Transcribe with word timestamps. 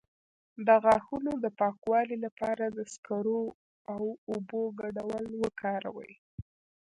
د 0.67 0.69
غاښونو 0.83 1.31
د 1.43 1.45
پاکوالي 1.59 2.17
لپاره 2.25 2.65
د 2.67 2.79
سکرو 2.93 3.41
او 3.93 4.03
اوبو 4.31 4.61
ګډول 4.81 5.23
وکاروئ 5.43 6.13